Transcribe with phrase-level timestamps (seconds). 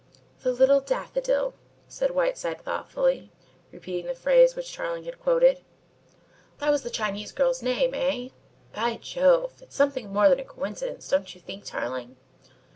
[0.41, 1.53] "The Little Daffodil!"
[1.87, 3.29] said Whiteside thoughtfully,
[3.71, 5.63] repeating the phrase which Tarling had quoted.
[6.57, 8.29] "That was the Chinese girl's name, eh?
[8.73, 9.61] By Jove!
[9.61, 12.17] It's something more than a coincidence, don't you think, Tarling?"